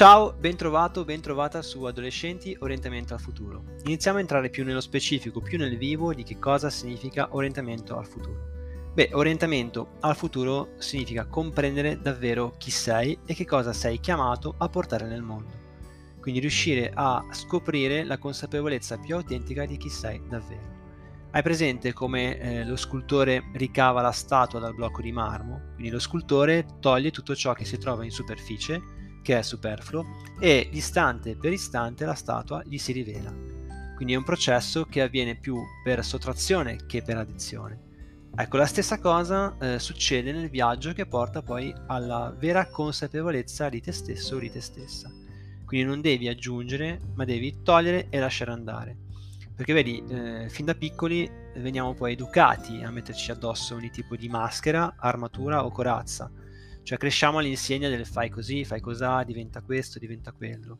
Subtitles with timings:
[0.00, 3.64] Ciao, ben trovato, ben trovata su Adolescenti Orientamento al Futuro.
[3.84, 8.06] Iniziamo a entrare più nello specifico, più nel vivo di che cosa significa orientamento al
[8.06, 8.92] futuro.
[8.94, 14.70] Beh, orientamento al futuro significa comprendere davvero chi sei e che cosa sei chiamato a
[14.70, 15.52] portare nel mondo.
[16.18, 20.78] Quindi riuscire a scoprire la consapevolezza più autentica di chi sei davvero.
[21.32, 25.72] Hai presente come eh, lo scultore ricava la statua dal blocco di marmo?
[25.74, 30.04] Quindi lo scultore toglie tutto ciò che si trova in superficie, che è superfluo,
[30.38, 33.32] e istante per istante la statua gli si rivela.
[33.94, 37.88] Quindi è un processo che avviene più per sottrazione che per addizione.
[38.34, 43.80] Ecco, la stessa cosa eh, succede nel viaggio che porta poi alla vera consapevolezza di
[43.80, 45.10] te stesso o di te stessa.
[45.66, 48.96] Quindi non devi aggiungere, ma devi togliere e lasciare andare.
[49.54, 54.28] Perché vedi, eh, fin da piccoli veniamo poi educati a metterci addosso ogni tipo di
[54.28, 56.30] maschera, armatura o corazza.
[56.82, 60.78] Cioè cresciamo all'insegna del fai così, fai cosà, diventa questo, diventa quello.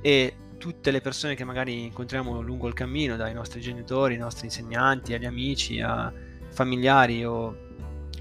[0.00, 4.46] E tutte le persone che magari incontriamo lungo il cammino, dai nostri genitori, ai nostri
[4.46, 6.12] insegnanti, agli amici, a
[6.50, 7.56] familiari o,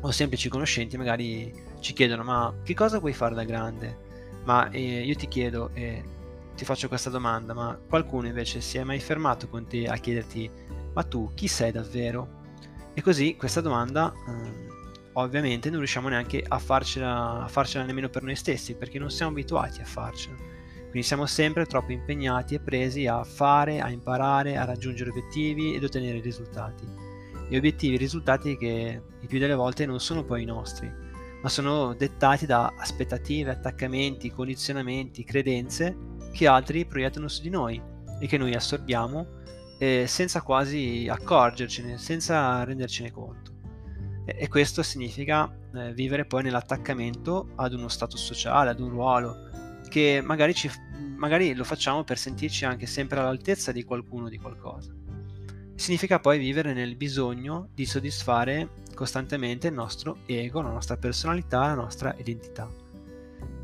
[0.02, 4.06] o semplici conoscenti, magari ci chiedono ma che cosa vuoi fare da grande?
[4.44, 6.04] Ma eh, io ti chiedo, eh,
[6.56, 10.50] ti faccio questa domanda, ma qualcuno invece si è mai fermato con te a chiederti,
[10.94, 12.36] ma tu chi sei davvero?
[12.94, 14.67] E così questa domanda eh,
[15.23, 19.32] ovviamente non riusciamo neanche a farcela, a farcela nemmeno per noi stessi, perché non siamo
[19.32, 20.36] abituati a farcela.
[20.36, 25.84] Quindi siamo sempre troppo impegnati e presi a fare, a imparare, a raggiungere obiettivi ed
[25.84, 26.86] ottenere risultati.
[27.50, 30.92] E obiettivi e risultati che il più delle volte non sono poi i nostri,
[31.42, 35.98] ma sono dettati da aspettative, attaccamenti, condizionamenti, credenze
[36.32, 37.82] che altri proiettano su di noi
[38.20, 39.36] e che noi assorbiamo
[39.80, 43.57] eh, senza quasi accorgercene, senza rendercene conto.
[44.38, 49.50] E, questo significa eh, vivere poi nell'attaccamento ad uno status sociale, ad un ruolo,
[49.90, 50.70] che magari, ci,
[51.16, 54.94] magari lo facciamo per sentirci anche sempre all'altezza di qualcuno di qualcosa.
[55.76, 61.76] Significa poi vivere nel bisogno di soddisfare costantemente il nostro ego, la nostra personalità, la
[61.76, 62.70] nostra identità.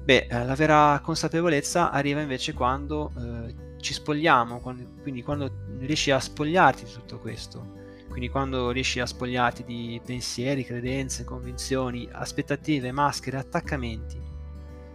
[0.03, 6.11] Beh, eh, la vera consapevolezza arriva invece quando eh, ci spogliamo, quando, quindi quando riesci
[6.11, 7.81] a spogliarti di tutto questo,
[8.13, 14.21] quindi quando riesci a spogliarti di pensieri, credenze, convinzioni, aspettative, maschere, attaccamenti.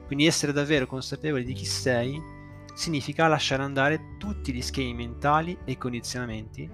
[0.06, 2.22] Quindi essere davvero consapevoli di chi sei
[2.74, 6.70] significa lasciare andare tutti gli schemi mentali e condizionamenti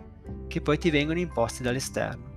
[0.47, 2.33] che poi ti vengono imposti dall'esterno.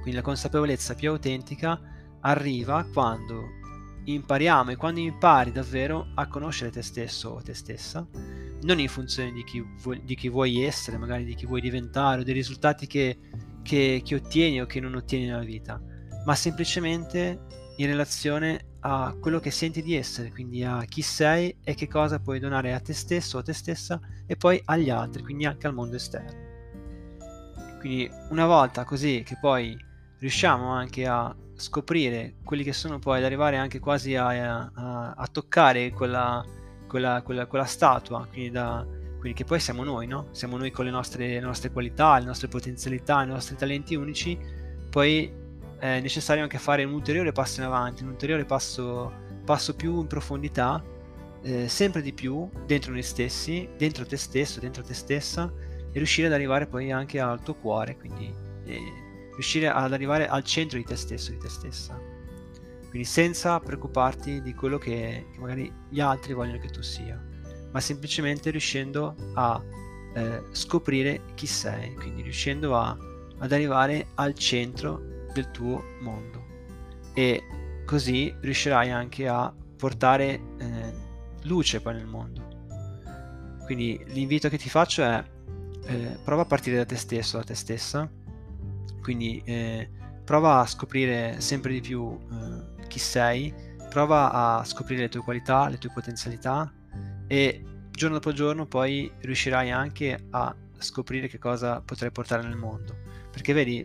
[0.00, 1.80] Quindi la consapevolezza più autentica
[2.22, 3.44] arriva quando
[4.02, 8.04] impariamo e quando impari davvero a conoscere te stesso o te stessa,
[8.62, 12.20] non in funzione di chi, vuoi, di chi vuoi essere, magari di chi vuoi diventare
[12.20, 13.18] o dei risultati che,
[13.62, 15.80] che, che ottieni o che non ottieni nella vita,
[16.24, 17.40] ma semplicemente
[17.76, 22.18] in relazione a quello che senti di essere, quindi a chi sei e che cosa
[22.18, 25.74] puoi donare a te stesso a te stessa e poi agli altri, quindi anche al
[25.74, 26.50] mondo esterno.
[27.78, 29.76] Quindi una volta così che poi
[30.18, 35.26] riusciamo anche a scoprire quelli che sono poi ad arrivare anche quasi a, a, a
[35.26, 36.44] toccare quella,
[36.92, 38.86] quella, quella, quella statua, quindi, da,
[39.18, 40.28] quindi, che poi siamo noi, no?
[40.32, 44.38] Siamo noi con le nostre, le nostre qualità, le nostre potenzialità, i nostri talenti unici,
[44.90, 45.32] poi
[45.78, 49.10] è necessario anche fare un ulteriore passo in avanti, un ulteriore passo,
[49.42, 50.84] passo più in profondità,
[51.40, 55.50] eh, sempre di più dentro noi stessi, dentro te stesso, dentro te stessa
[55.90, 58.32] e riuscire ad arrivare poi anche al tuo cuore, quindi
[58.66, 58.78] eh,
[59.34, 62.11] riuscire ad arrivare al centro di te stesso, di te stessa.
[62.92, 67.18] Quindi senza preoccuparti di quello che, che magari gli altri vogliono che tu sia,
[67.70, 69.64] ma semplicemente riuscendo a
[70.14, 72.94] eh, scoprire chi sei, quindi riuscendo a,
[73.38, 76.44] ad arrivare al centro del tuo mondo.
[77.14, 77.42] E
[77.86, 80.92] così riuscirai anche a portare eh,
[81.44, 82.46] luce poi nel mondo.
[83.64, 85.24] Quindi l'invito che ti faccio è
[85.86, 88.06] eh, prova a partire da te stesso, da te stessa,
[89.00, 89.88] quindi eh,
[90.24, 93.54] prova a scoprire sempre di più eh, chi sei,
[93.88, 96.70] prova a scoprire le tue qualità, le tue potenzialità
[97.26, 102.94] e giorno dopo giorno poi riuscirai anche a scoprire che cosa potrai portare nel mondo.
[103.30, 103.82] Perché vedi,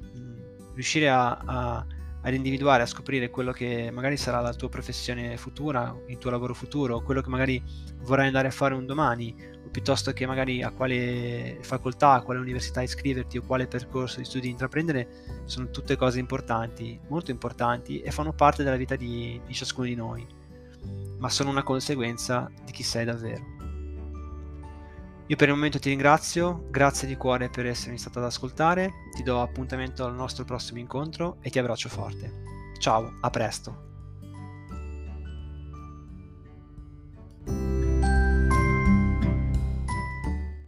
[0.74, 1.86] riuscire a, a,
[2.28, 6.54] ad individuare, a scoprire quello che magari sarà la tua professione futura, il tuo lavoro
[6.54, 7.64] futuro, quello che magari
[8.02, 9.34] vorrai andare a fare un domani,
[9.72, 14.50] piuttosto che magari a quale facoltà, a quale università iscriverti o quale percorso di studi
[14.50, 19.88] intraprendere, sono tutte cose importanti, molto importanti e fanno parte della vita di, di ciascuno
[19.88, 20.28] di noi,
[21.20, 23.57] ma sono una conseguenza di chi sei davvero.
[25.30, 29.24] Io per il momento ti ringrazio, grazie di cuore per essermi stato ad ascoltare, ti
[29.24, 32.32] do appuntamento al nostro prossimo incontro e ti abbraccio forte.
[32.80, 33.87] Ciao, a presto!